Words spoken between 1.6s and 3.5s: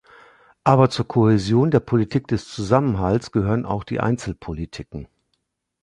zu der Politik des Zusammenhalts